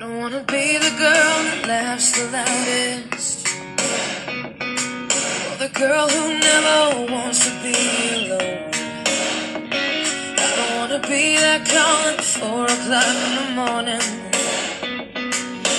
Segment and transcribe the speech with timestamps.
[0.00, 3.46] don't wanna be the girl that laughs the loudest.
[5.50, 7.76] Or the girl who never wants to be
[8.16, 8.70] alone.
[10.38, 14.06] I don't wanna be that call at four o'clock in the morning.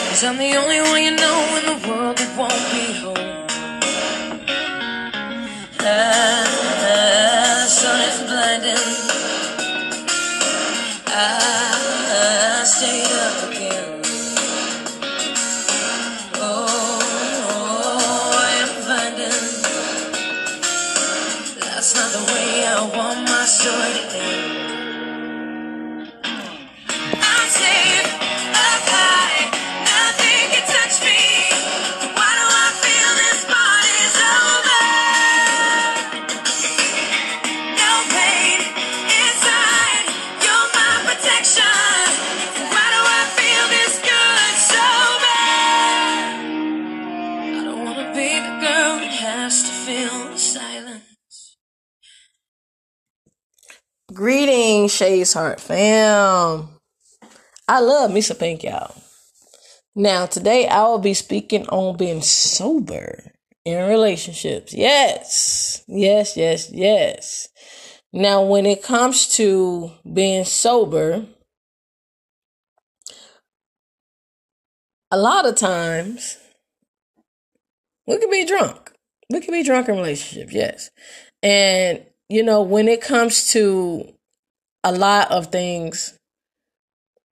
[0.10, 3.32] Cause I'm the only one you know in the world that won't be home.
[5.80, 6.51] Ah,
[22.54, 24.51] I want my story
[55.02, 56.70] Shea's Heart fam.
[57.68, 58.94] I love me some pink, y'all.
[59.96, 63.32] Now, today I will be speaking on being sober
[63.66, 64.76] in relationships.
[64.76, 67.48] Yes, yes, yes, yes.
[68.14, 71.26] Now, when it comes to being sober,
[75.10, 76.38] a lot of times
[78.06, 78.92] we can be drunk.
[79.32, 80.92] We can be drunk in relationships, yes.
[81.42, 84.14] And, you know, when it comes to
[84.84, 86.18] a lot of things,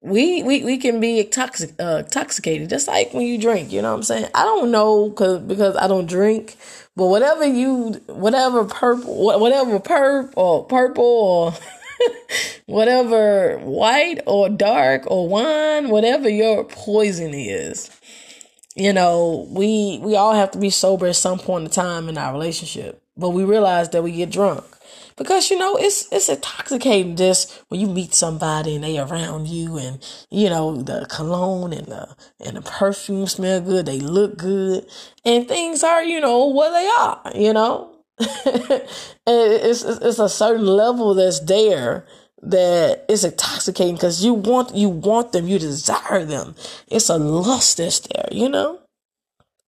[0.02, 3.72] we we, we can be intoxic, uh, intoxicated, just like when you drink.
[3.72, 4.28] You know what I'm saying?
[4.34, 6.56] I don't know cause, because I don't drink,
[6.96, 11.54] but whatever you, whatever purple, wha- whatever perp or purple or
[12.66, 17.90] whatever white or dark or wine, whatever your poison is,
[18.76, 22.18] you know, we we all have to be sober at some point in time in
[22.18, 23.02] our relationship.
[23.18, 24.66] But we realize that we get drunk.
[25.20, 29.78] Because you know, it's it's intoxicating just when you meet somebody and they around you
[29.78, 34.88] and you know, the cologne and the and the perfume smell good, they look good,
[35.26, 37.92] and things are, you know, what they are, you know.
[39.28, 42.08] it's it's a certain level that's there
[42.42, 46.56] that is intoxicating because you want you want them, you desire them.
[46.88, 48.80] It's a lust that's there, you know.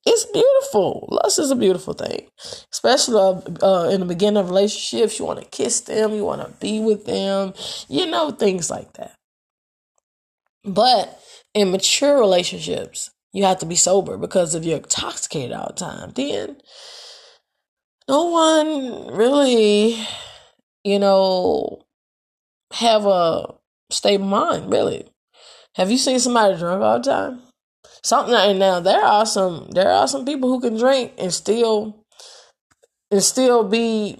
[0.05, 1.07] It's beautiful.
[1.11, 2.27] Lust is a beautiful thing,
[2.71, 5.19] especially uh, uh, in the beginning of relationships.
[5.19, 7.53] You want to kiss them, you want to be with them,
[7.87, 9.15] you know, things like that.
[10.63, 11.19] But
[11.53, 16.11] in mature relationships, you have to be sober because if you're intoxicated all the time,
[16.15, 16.57] then
[18.07, 19.97] no one really,
[20.83, 21.83] you know,
[22.73, 23.53] have a
[23.91, 25.07] stable mind, really.
[25.75, 27.41] Have you seen somebody drunk all the time?
[28.03, 32.03] Something and now there are some there are some people who can drink and still
[33.11, 34.19] and still be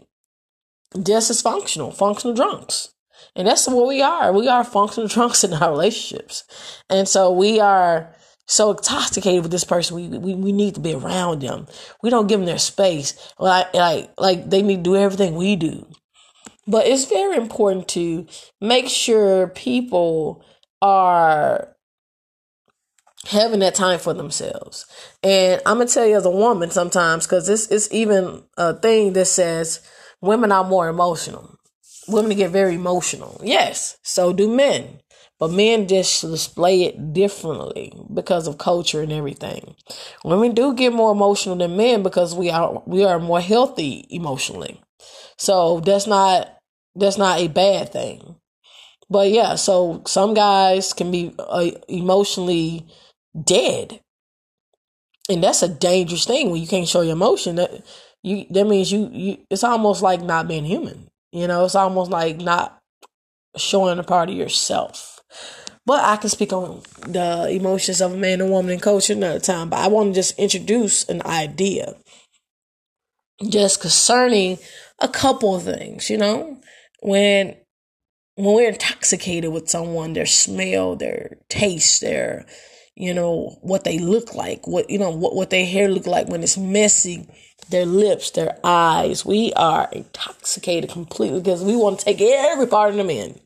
[1.02, 2.90] just as functional, functional drunks.
[3.36, 4.34] And that's what we are.
[4.34, 6.44] We are functional drunks in our relationships.
[6.90, 8.14] And so we are
[8.46, 9.96] so intoxicated with this person.
[9.96, 11.68] We, we, we need to be around them.
[12.04, 13.34] We don't give them their space.
[13.40, 15.88] Like, like, like they need to do everything we do.
[16.68, 18.28] But it's very important to
[18.60, 20.44] make sure people
[20.82, 21.76] are
[23.28, 24.86] having that time for themselves.
[25.24, 29.14] And I'm gonna tell you as a woman sometimes, because this is even a thing
[29.14, 29.82] that says
[30.22, 31.56] women are more emotional.
[32.08, 33.40] Women get very emotional.
[33.44, 35.00] Yes, so do men.
[35.40, 39.76] But men just display it differently because of culture and everything.
[40.24, 44.80] Women do get more emotional than men because we are we are more healthy emotionally.
[45.38, 46.60] So that's not
[46.96, 48.36] that's not a bad thing.
[49.10, 52.88] But yeah, so some guys can be uh, emotionally
[53.40, 54.00] dead.
[55.30, 57.56] And that's a dangerous thing when you can't show your emotion.
[57.56, 57.86] That
[58.24, 61.08] you that means you you it's almost like not being human.
[61.32, 62.80] You know, it's almost like not
[63.56, 65.20] showing a part of yourself.
[65.86, 69.40] But I can speak on the emotions of a man and woman in culture another
[69.40, 69.70] time.
[69.70, 71.96] But I want to just introduce an idea
[73.50, 74.60] just concerning
[75.00, 76.60] a couple of things, you know?
[77.02, 77.56] When
[78.36, 82.46] when we're intoxicated with someone, their smell, their taste, their
[82.96, 86.28] you know what they look like what you know what, what their hair look like
[86.28, 87.28] when it's messy
[87.72, 89.26] their lips their eyes.
[89.26, 93.40] We are intoxicated completely because we want to take every part of them in.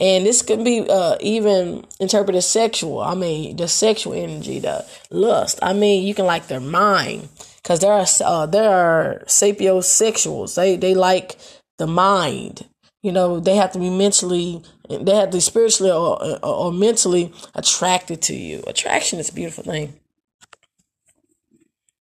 [0.00, 5.58] And this can be uh, even interpreted sexual i mean the sexual energy the lust.
[5.60, 10.54] I mean you can like their mind because there are uh, there are sapiosexuals.
[10.54, 11.36] They they like
[11.78, 12.64] the mind
[13.02, 16.72] You know, they have to be mentally, they have to be spiritually or, or, or
[16.72, 18.64] mentally attracted to you.
[18.66, 20.00] Attraction is a beautiful thing.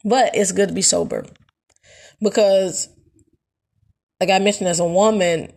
[0.03, 1.25] But it's good to be sober
[2.21, 2.89] because,
[4.19, 5.51] like I mentioned, as a woman,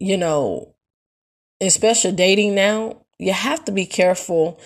[0.00, 0.74] you know,
[1.60, 4.60] especially dating now, you have to be careful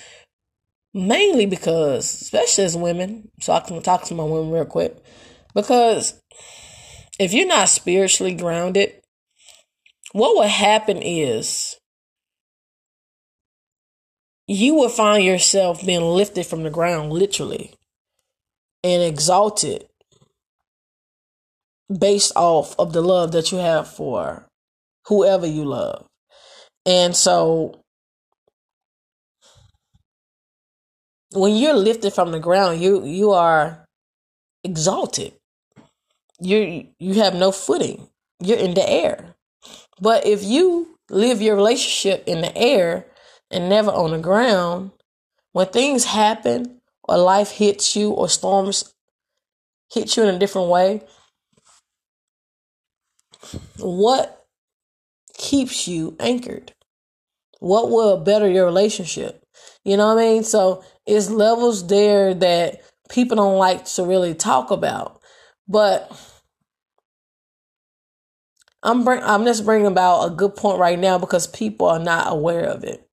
[0.94, 4.96] mainly because, especially as women, so I can talk to my women real quick,
[5.54, 6.20] because
[7.18, 9.01] if you're not spiritually grounded,
[10.12, 11.76] what will happen is
[14.47, 17.75] you will find yourself being lifted from the ground, literally,
[18.85, 19.87] and exalted
[21.99, 24.47] based off of the love that you have for
[25.06, 26.06] whoever you love.
[26.87, 27.82] And so
[31.32, 33.85] when you're lifted from the ground, you you are
[34.64, 35.32] exalted.
[36.41, 38.09] You you have no footing.
[38.41, 39.35] You're in the air.
[40.02, 43.06] But if you live your relationship in the air
[43.52, 44.90] and never on the ground,
[45.52, 48.93] when things happen or life hits you or storms
[49.94, 51.02] hit you in a different way,
[53.78, 54.44] what
[55.38, 56.72] keeps you anchored?
[57.60, 59.44] What will better your relationship?
[59.84, 60.43] You know what I mean?
[60.43, 65.20] So it's levels there that people don't like to really talk about.
[65.69, 66.10] But
[68.82, 72.32] I'm bring, I'm just bringing about a good point right now because people are not
[72.32, 73.08] aware of it.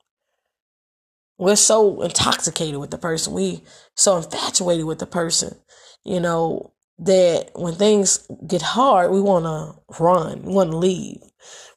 [1.37, 3.33] We're so intoxicated with the person.
[3.33, 3.63] We
[3.95, 5.57] so infatuated with the person,
[6.03, 11.21] you know, that when things get hard, we want to run, we want to leave,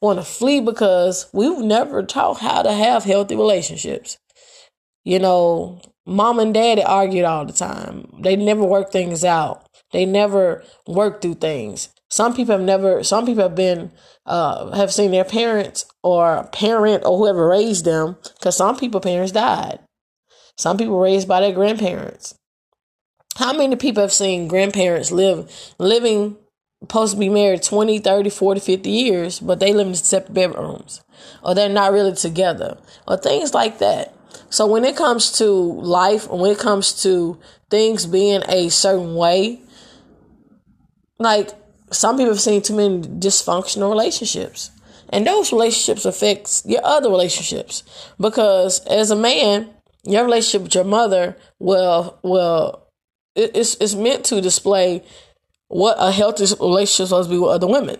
[0.00, 4.18] want to flee because we've never taught how to have healthy relationships.
[5.04, 8.12] You know, mom and daddy argued all the time.
[8.20, 9.68] They never worked things out.
[9.92, 11.88] They never worked through things.
[12.12, 13.02] Some people have never.
[13.02, 13.90] Some people have been
[14.26, 19.32] uh, have seen their parents or parent or whoever raised them because some people parents
[19.32, 19.78] died.
[20.58, 22.34] Some people raised by their grandparents.
[23.36, 26.36] How many people have seen grandparents live living
[26.82, 31.02] supposed to be married 20, 30, 40, 50 years, but they live in separate bedrooms
[31.42, 32.76] or they're not really together
[33.08, 34.14] or things like that.
[34.50, 37.38] So when it comes to life, when it comes to
[37.70, 39.62] things being a certain way,
[41.18, 41.52] like
[41.92, 44.70] some people have seen too many dysfunctional relationships.
[45.10, 47.82] And those relationships affects your other relationships.
[48.18, 49.68] Because as a man,
[50.04, 52.82] your relationship with your mother will will
[53.34, 55.02] it's it's meant to display
[55.68, 57.98] what a healthy relationship supposed to be with other women.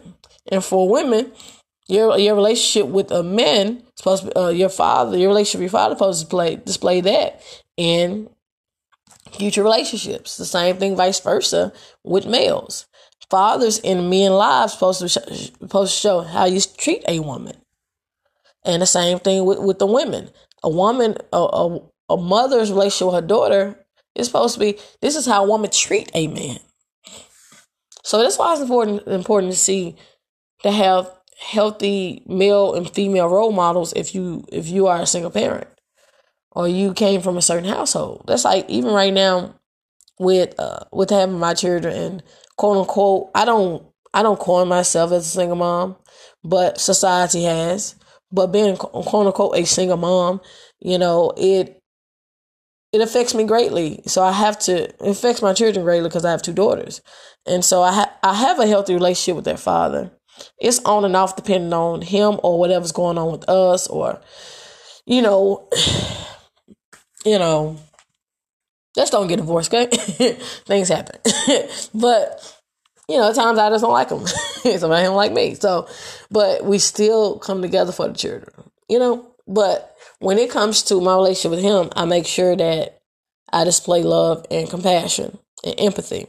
[0.50, 1.33] And for women,
[1.87, 5.81] your your relationship with a man supposed to uh, your father, your relationship with your
[5.81, 7.43] father supposed to display display that
[7.77, 8.29] in
[9.33, 10.37] future relationships.
[10.37, 11.73] The same thing, vice versa,
[12.05, 12.87] with males.
[13.32, 17.56] Fathers in men lives supposed to sh- supposed to show how you treat a woman,
[18.62, 20.29] and the same thing with with the women.
[20.62, 21.81] A woman, a, a,
[22.11, 24.79] a mother's relationship with her daughter is supposed to be.
[25.00, 26.58] This is how a woman treat a man.
[28.05, 29.96] So that's why it's important important to see
[30.62, 35.31] to have healthy male and female role models if you if you are a single
[35.31, 35.69] parent
[36.50, 38.25] or you came from a certain household.
[38.26, 39.55] That's like even right now
[40.19, 42.23] with uh with having my children and
[42.56, 43.84] quote unquote I don't
[44.14, 45.96] I don't coin myself as a single mom,
[46.44, 47.94] but society has.
[48.31, 50.40] But being quote unquote a single mom,
[50.81, 51.82] you know, it
[52.92, 54.00] it affects me greatly.
[54.06, 57.00] So I have to it affects my children greatly because I have two daughters,
[57.47, 60.11] and so I ha- I have a healthy relationship with their father.
[60.59, 64.21] It's on and off depending on him or whatever's going on with us, or
[65.06, 65.68] you know,
[67.25, 67.78] you know,
[68.94, 69.87] just don't get divorced, okay?
[70.66, 71.20] Things happen,
[71.94, 72.58] but
[73.08, 74.26] you know, at times I just don't like him.
[74.78, 75.88] Somebody don't like me, so
[76.30, 78.52] but we still come together for the children,
[78.88, 79.28] you know.
[79.46, 83.00] But when it comes to my relationship with him, I make sure that
[83.52, 86.26] I display love and compassion and empathy.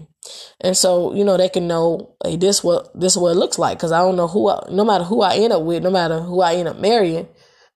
[0.62, 3.60] And so, you know, they can know, hey, this what this is what it looks
[3.60, 3.79] like.
[3.79, 6.20] Cause I don't know who, I, no matter who I end up with, no matter
[6.20, 7.27] who I end up marrying,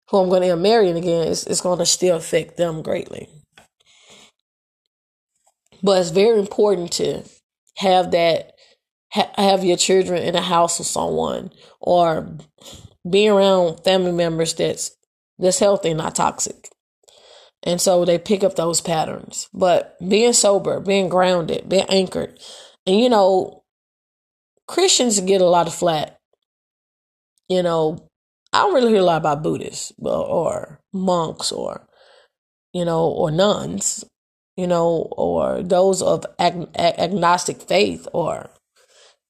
[0.10, 2.82] who I'm going to end up marrying again, it's, it's going to still affect them
[2.82, 3.30] greatly.
[5.84, 7.24] But it's very important to
[7.78, 8.54] have that,
[9.12, 12.38] ha- have your children in a house with someone or
[13.10, 14.92] be around family members that's
[15.40, 16.70] that's healthy, not toxic.
[17.64, 19.50] And so they pick up those patterns.
[19.54, 22.40] But being sober, being grounded, being anchored.
[22.86, 23.64] And you know,
[24.68, 26.20] Christians get a lot of flat.
[27.50, 28.08] You know,
[28.52, 31.88] I don't really hear a lot about Buddhists or monks or,
[32.74, 34.04] you know, or nuns,
[34.58, 38.50] you know, or those of ag- agnostic faith or,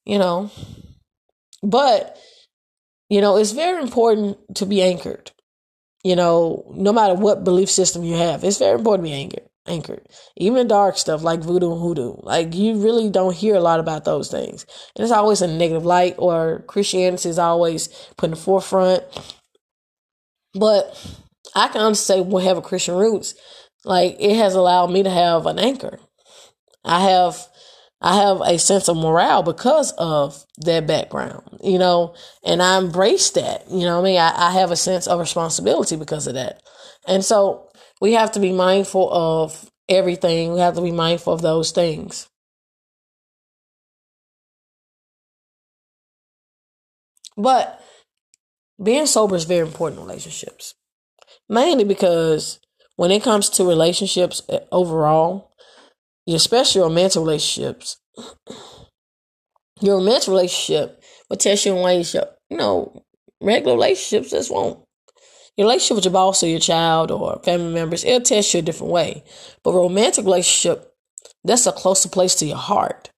[0.05, 0.49] you know,
[1.61, 2.17] but
[3.09, 5.31] you know, it's very important to be anchored.
[6.03, 9.43] You know, no matter what belief system you have, it's very important to be anchored.
[9.69, 10.07] Anchored,
[10.37, 14.05] even dark stuff like voodoo and hoodoo, like you really don't hear a lot about
[14.05, 14.65] those things,
[14.95, 16.15] and it's always a negative light.
[16.17, 19.03] Or Christianity is always put in the forefront.
[20.53, 20.97] But
[21.53, 23.35] I can say, we have a Christian roots.
[23.87, 25.99] Like it has allowed me to have an anchor.
[26.83, 27.47] I have
[28.01, 32.13] I have a sense of morale because of that background, you know,
[32.45, 34.19] and I embrace that, you know I mean?
[34.19, 36.61] I, I have a sense of responsibility because of that.
[37.07, 37.69] And so
[38.01, 40.53] we have to be mindful of everything.
[40.53, 42.27] We have to be mindful of those things.
[47.37, 47.81] But
[48.81, 50.75] being sober is very important in relationships,
[51.49, 52.59] mainly because
[52.97, 55.51] when it comes to relationships eh, overall,
[56.27, 57.97] especially romantic relationships,
[59.81, 63.03] your romantic relationship will test you in ways you, you know,
[63.41, 64.83] regular relationships just won't.
[65.55, 68.63] Your relationship with your boss or your child or family members, it'll test you a
[68.63, 69.23] different way.
[69.63, 70.91] But romantic relationship,
[71.43, 73.11] that's a closer place to your heart.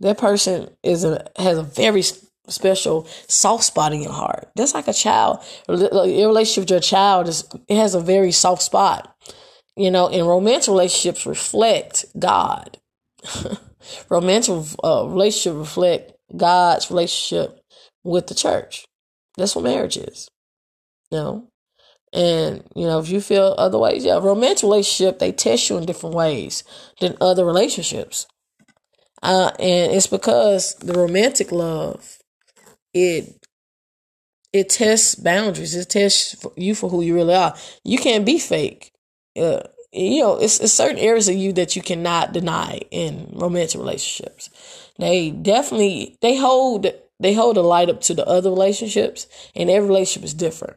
[0.00, 2.02] That person is a has a very
[2.48, 4.48] special soft spot in your heart.
[4.56, 5.38] That's like a child.
[5.68, 9.14] Your relationship with your child is it has a very soft spot.
[9.76, 12.78] You know, and romantic relationships reflect God.
[14.08, 17.60] romantic uh, relationship reflect God's relationship
[18.02, 18.86] with the church.
[19.36, 20.28] That's what marriage is.
[21.10, 21.48] You know?
[22.12, 25.84] And, you know, if you feel other ways, yeah, romantic relationship, they test you in
[25.84, 26.64] different ways
[27.00, 28.26] than other relationships.
[29.22, 32.18] Uh, and it's because the romantic love,
[32.96, 33.46] it
[34.52, 35.74] it tests boundaries.
[35.74, 37.54] It tests you for who you really are.
[37.84, 38.92] You can't be fake
[39.36, 39.60] uh,
[39.92, 44.50] you know, it's, it's certain areas of you that you cannot deny in romantic relationships.
[44.98, 46.86] They definitely they hold
[47.18, 50.76] they hold a light up to the other relationships, and every relationship is different.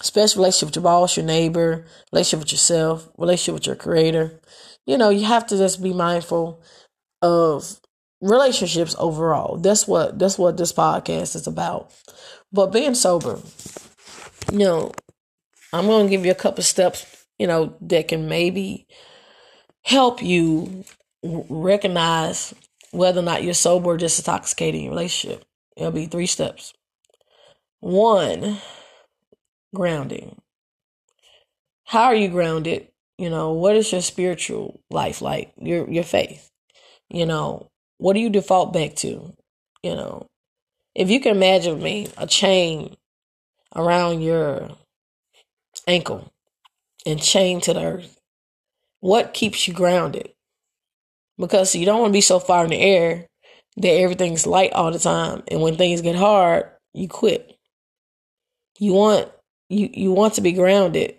[0.00, 4.40] Especially relationship with your boss, your neighbor, relationship with yourself, relationship with your creator.
[4.86, 6.62] You know, you have to just be mindful
[7.22, 7.80] of
[8.24, 9.56] relationships overall.
[9.58, 11.92] That's what that's what this podcast is about.
[12.52, 13.40] But being sober,
[14.52, 14.92] you know,
[15.72, 18.86] I'm gonna give you a couple steps you know, that can maybe
[19.82, 20.84] help you
[21.22, 22.54] recognize
[22.90, 25.44] whether or not you're sober or just intoxicated in your relationship.
[25.76, 26.72] It'll be three steps.
[27.80, 28.58] One,
[29.74, 30.40] grounding.
[31.84, 32.88] How are you grounded?
[33.18, 35.52] You know, what is your spiritual life like?
[35.56, 36.50] Your your faith.
[37.10, 39.32] You know, what do you default back to?
[39.82, 40.26] You know,
[40.94, 42.96] if you can imagine me, a chain
[43.74, 44.70] around your
[45.86, 46.32] ankle
[47.06, 48.18] and chained to the earth?
[49.00, 50.32] What keeps you grounded?
[51.38, 53.26] Because you don't want to be so far in the air
[53.76, 57.58] that everything's light all the time, and when things get hard, you quit.
[58.78, 59.30] You want
[59.68, 61.16] you you want to be grounded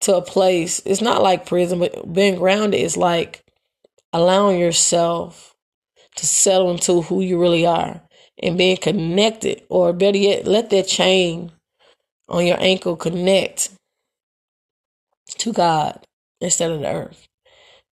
[0.00, 0.80] to a place.
[0.86, 3.44] It's not like prison, but being grounded is like
[4.12, 5.51] allowing yourself
[6.16, 8.02] to settle into who you really are
[8.42, 11.52] and being connected, or better yet, let that chain
[12.28, 13.70] on your ankle connect
[15.38, 16.04] to God
[16.40, 17.28] instead of the earth.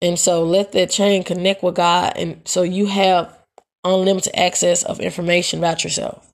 [0.03, 3.39] And so let that chain connect with God and so you have
[3.85, 6.31] unlimited access of information about yourself.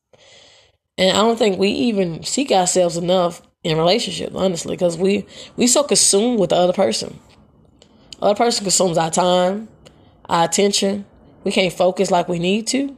[0.97, 5.67] And I don't think we even seek ourselves enough in relationships, honestly, because we we
[5.67, 7.19] so consumed with the other person.
[8.13, 9.69] The other person consumes our time,
[10.29, 11.07] our attention.
[11.45, 12.97] We can't focus like we need to.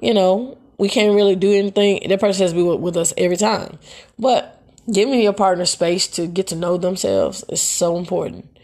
[0.00, 2.08] You know, we can't really do anything.
[2.08, 3.78] That person has to be with, with us every time.
[4.18, 8.54] But giving your partner space to get to know themselves is so important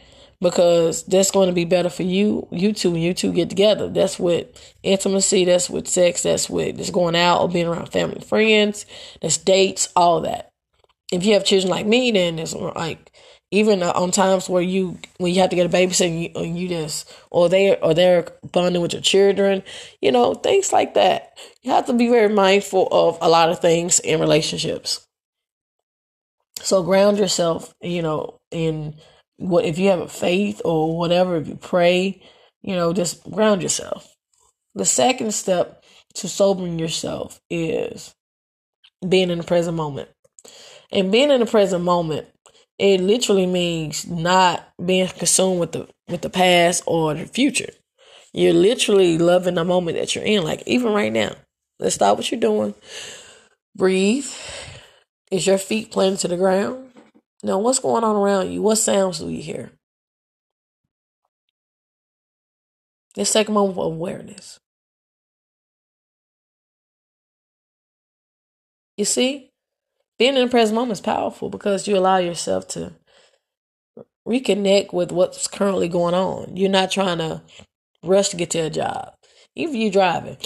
[0.40, 3.88] because that's going to be better for you, you two, and you two get together.
[3.88, 4.46] That's with
[4.82, 8.86] intimacy, that's with sex, that's with just going out or being around family and friends,
[9.20, 10.52] that's dates, all that.
[11.12, 13.09] If you have children like me, then it's like
[13.50, 16.62] even uh, on times where you when you have to get a babysitter and you,
[16.62, 19.62] you just or they or they're bonding with your children,
[20.00, 21.36] you know things like that.
[21.62, 25.06] You have to be very mindful of a lot of things in relationships.
[26.60, 28.96] So ground yourself, you know, in
[29.38, 32.22] what if you have a faith or whatever, if you pray,
[32.62, 34.14] you know, just ground yourself.
[34.74, 35.82] The second step
[36.14, 38.14] to sobering yourself is
[39.06, 40.10] being in the present moment.
[40.92, 42.26] And being in the present moment,
[42.80, 47.68] it literally means not being consumed with the with the past or the future.
[48.32, 50.44] You're literally loving the moment that you're in.
[50.44, 51.36] Like even right now.
[51.78, 52.74] Let's stop what you're doing.
[53.76, 54.26] Breathe
[55.30, 56.90] is your feet planted to the ground?
[57.42, 58.62] Now, what's going on around you?
[58.62, 59.72] What sounds do you hear?
[63.16, 64.58] Let's take a moment of awareness.
[68.96, 69.49] You see,
[70.20, 72.92] being in the present moment is powerful because you allow yourself to
[74.28, 76.58] reconnect with what's currently going on.
[76.58, 77.40] You're not trying to
[78.02, 79.14] rush to get to a job.
[79.56, 80.36] Even if you're driving,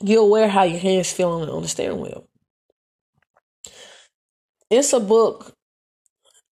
[0.00, 2.28] you're aware how your hands feel on, the steering wheel.
[4.70, 5.56] It's a book.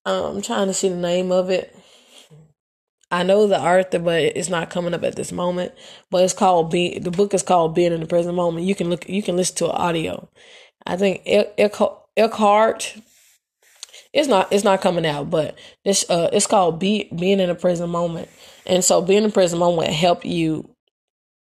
[0.05, 1.73] Um, I'm trying to see the name of it.
[3.13, 5.73] I know the author, but it's not coming up at this moment.
[6.11, 8.91] But it's called "Be." The book is called "Being in the Present Moment." You can
[8.91, 9.09] look.
[9.09, 10.29] You can listen to an audio.
[10.85, 12.08] I think Eckhart.
[14.13, 14.53] It's not.
[14.53, 16.09] It's not coming out, but this.
[16.09, 18.29] Uh, it's called "Be Being in a Present Moment,"
[18.67, 20.75] and so being in a present moment help you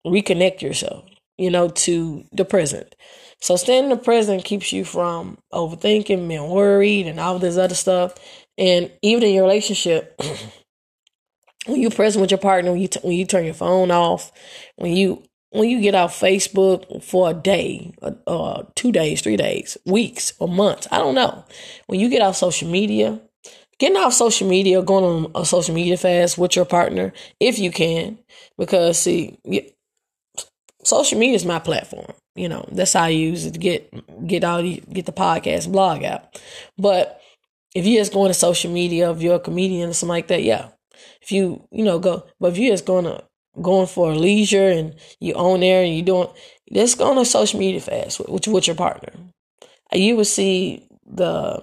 [0.06, 1.04] reconnect yourself.
[1.38, 2.94] You know, to the present.
[3.40, 7.75] So staying in the present keeps you from overthinking, being worried, and all this other
[7.75, 8.14] stuff.
[8.58, 10.20] And even in your relationship.
[11.66, 14.32] when you're present with your partner, when you t- when you turn your phone off,
[14.76, 19.36] when you when you get off Facebook for a day, uh, uh, two days, three
[19.36, 21.44] days, weeks, or months, I don't know.
[21.86, 23.20] When you get off social media,
[23.78, 27.70] getting off social media, going on a social media fast with your partner, if you
[27.70, 28.18] can,
[28.58, 29.38] because see,
[30.84, 32.12] social media is my platform.
[32.34, 36.04] You know, that's how I use it to get get all get the podcast blog
[36.04, 36.40] out.
[36.76, 37.20] But
[37.74, 40.42] if you're just going to social media, if you're a comedian or something like that,
[40.42, 40.68] yeah,
[41.22, 43.22] if you you know go but if you're just gonna
[43.60, 46.28] going for leisure and you own there and you doing
[46.70, 49.12] let's go on social media fast with, with your partner.
[49.92, 51.62] You will see the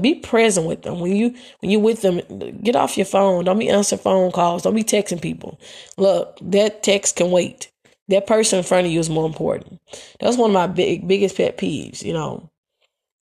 [0.00, 1.00] be present with them.
[1.00, 2.20] When you when you with them
[2.62, 3.44] get off your phone.
[3.44, 4.62] Don't be answering phone calls.
[4.62, 5.58] Don't be texting people.
[5.96, 7.70] Look that text can wait.
[8.08, 9.80] That person in front of you is more important.
[10.20, 12.50] That's one of my big biggest pet peeves you know.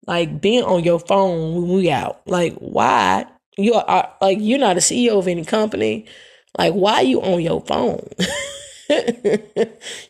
[0.07, 2.23] Like being on your phone when we out.
[2.27, 3.27] Like why?
[3.57, 6.07] You are like you're not a CEO of any company.
[6.57, 8.07] Like, why you on your phone?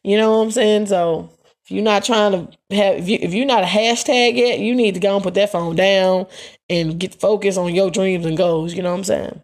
[0.02, 0.87] you know what I'm saying?
[0.87, 1.30] So
[1.64, 4.75] if you're not trying to have if you if you're not a hashtag yet, you
[4.75, 6.26] need to go and put that phone down
[6.71, 8.75] and get focused on your dreams and goals.
[8.75, 9.42] You know what I'm saying?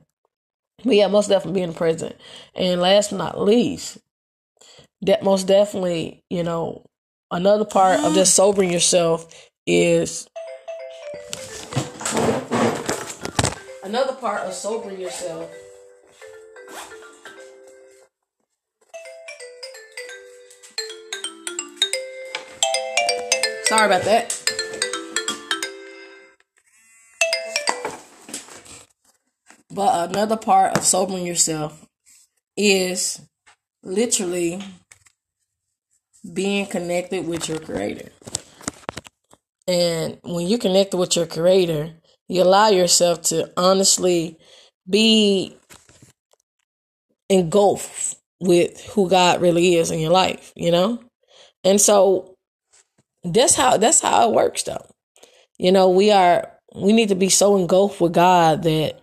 [0.85, 2.16] But yeah, most definitely being present.
[2.55, 3.99] And last but not least,
[5.03, 6.85] that most definitely, you know,
[7.31, 10.29] another part of just sobering yourself is
[13.83, 15.51] Another part of sobering yourself
[23.66, 24.40] Sorry about that.
[29.70, 31.87] But another part of sobering yourself
[32.57, 33.20] is
[33.83, 34.62] literally
[36.33, 38.11] being connected with your creator.
[39.66, 41.94] And when you're connected with your creator,
[42.29, 44.38] you allow yourself to honestly
[44.88, 45.57] be
[47.31, 51.00] engulfed with who God really is in your life, you know?
[51.64, 52.34] And so
[53.25, 54.87] that's how that's how it works though.
[55.59, 59.01] You know, we are we need to be so engulfed with God that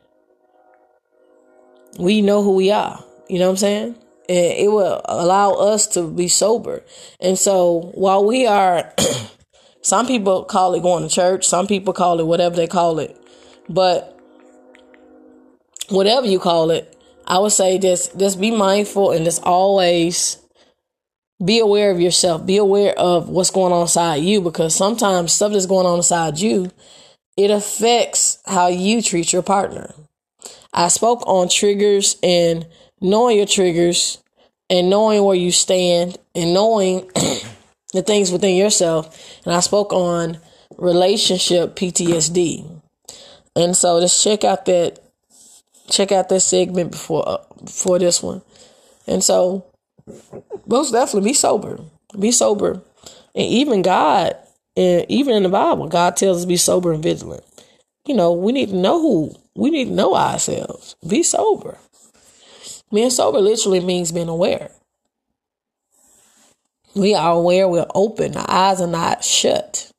[1.99, 3.03] we know who we are.
[3.29, 3.95] You know what I'm saying?
[4.29, 6.83] And it will allow us to be sober.
[7.19, 8.93] And so while we are
[9.81, 11.47] Some people call it going to church.
[11.47, 13.17] Some people call it whatever they call it.
[13.67, 14.17] But
[15.89, 20.37] whatever you call it, I would say just just be mindful and just always
[21.43, 22.45] be aware of yourself.
[22.45, 26.39] Be aware of what's going on inside you because sometimes stuff that's going on inside
[26.39, 26.71] you,
[27.37, 29.93] it affects how you treat your partner.
[30.73, 32.67] I spoke on triggers and
[32.99, 34.19] knowing your triggers
[34.69, 37.09] and knowing where you stand and knowing
[37.93, 39.39] the things within yourself.
[39.45, 40.39] And I spoke on
[40.77, 42.81] relationship PTSD.
[43.55, 44.99] And so just check out that
[45.89, 48.41] check out that segment before uh, before this one.
[49.07, 49.65] And so
[50.65, 51.79] most definitely be sober.
[52.19, 52.81] Be sober.
[53.33, 54.35] And even God,
[54.75, 57.43] and even in the Bible, God tells us to be sober and vigilant.
[58.05, 60.95] You know, we need to know who we need to know ourselves.
[61.07, 61.77] Be sober.
[62.91, 64.71] Being sober literally means being aware.
[66.93, 69.91] We are aware, we're open, our eyes are not shut.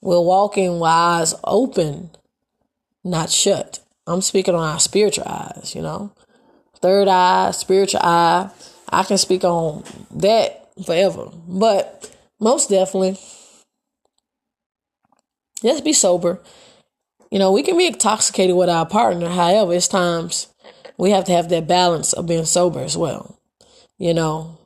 [0.00, 2.10] We're walking with eyes open,
[3.04, 3.80] not shut.
[4.06, 6.12] I'm speaking on our spiritual eyes, you know.
[6.80, 8.50] Third eye, spiritual eye.
[8.92, 9.84] I can speak on
[10.16, 11.30] that forever.
[11.48, 13.18] But most definitely,
[15.62, 16.40] let's be sober.
[17.30, 19.28] You know, we can be intoxicated with our partner.
[19.28, 20.48] However, it's times
[20.98, 23.38] we have to have that balance of being sober as well.
[23.98, 24.58] You know,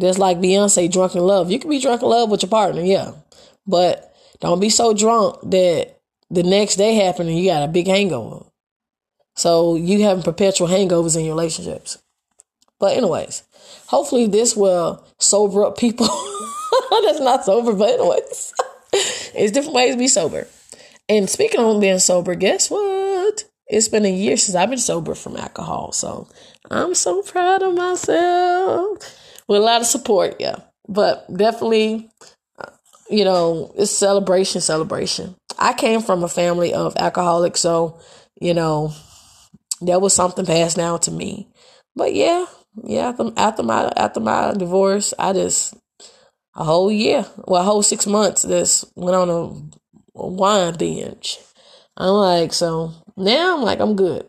[0.00, 1.50] just like Beyonce, drunk in love.
[1.50, 3.12] You can be drunk in love with your partner, yeah.
[3.66, 6.00] But don't be so drunk that
[6.30, 8.46] the next day happen and you got a big hangover.
[9.36, 11.98] So you having perpetual hangovers in your relationships.
[12.82, 13.44] But anyways,
[13.86, 16.08] hopefully this will sober up people.
[17.04, 18.52] That's not sober, but anyways,
[18.92, 20.48] it's different ways to be sober.
[21.08, 23.44] And speaking on being sober, guess what?
[23.68, 26.26] It's been a year since I've been sober from alcohol, so
[26.72, 28.98] I'm so proud of myself.
[29.46, 30.56] With a lot of support, yeah,
[30.88, 32.10] but definitely,
[32.58, 32.70] uh,
[33.08, 35.36] you know, it's celebration, celebration.
[35.56, 38.00] I came from a family of alcoholics, so
[38.40, 38.92] you know,
[39.82, 41.46] that was something passed down to me.
[41.94, 42.46] But yeah,
[42.82, 45.74] yeah, after, after my after my divorce, I just
[46.54, 51.38] a whole year, well, a whole six months, just went on a, a wine binge.
[51.96, 54.28] I'm like, so now I'm like, I'm good.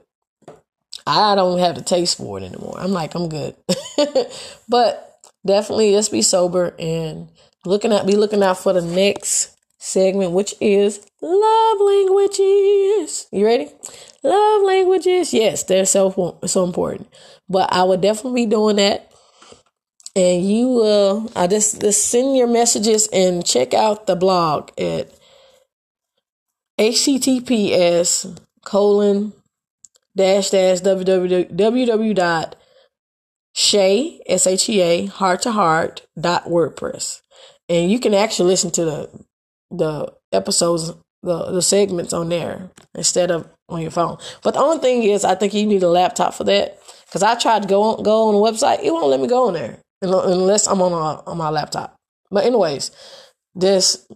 [1.06, 2.76] I don't have the taste for it anymore.
[2.78, 3.56] I'm like, I'm good.
[4.70, 7.30] but definitely, let's be sober and
[7.66, 9.53] looking at be looking out for the next
[9.84, 13.28] segment, which is love languages.
[13.32, 13.70] You ready?
[14.24, 15.34] Love languages.
[15.34, 17.10] Yes, they're so so important.
[17.50, 19.12] But I would definitely be doing that.
[20.16, 25.12] And you will I just, just send your messages and check out the blog at
[26.80, 29.34] https colon
[30.16, 32.56] dash dash www dot
[33.56, 37.22] Shea, S H E A, heart to heart dot WordPress.
[37.70, 39.26] And you can actually listen to the
[39.74, 44.18] the episodes, the, the segments on there instead of on your phone.
[44.44, 46.80] But the only thing is, I think you need a laptop for that.
[47.06, 49.48] Because I tried to go on, go on the website, it won't let me go
[49.48, 51.96] on there unless I'm on a, on my laptop.
[52.32, 52.92] But anyways,
[53.54, 54.08] this,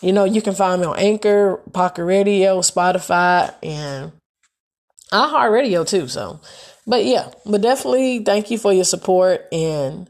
[0.00, 4.12] you know, you can find me on Anchor, Pocket Radio, Spotify, and
[5.12, 6.08] iHeartRadio too.
[6.08, 6.40] So,
[6.86, 10.08] but yeah, but definitely thank you for your support and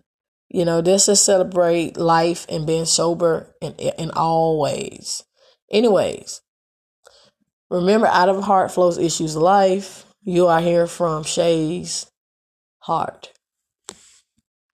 [0.51, 5.23] you know, this is celebrate life and being sober in in all ways.
[5.71, 6.43] Anyways,
[7.71, 10.05] remember, out of heart flows issues of life.
[10.23, 12.11] You are here from Shea's
[12.81, 13.33] heart.